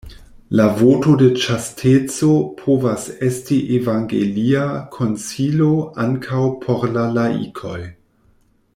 [0.59, 2.29] La voto de ĉasteco
[2.61, 4.65] povas esti evangelia
[4.97, 5.71] konsilo
[6.07, 7.81] ankaŭ por la laikoj.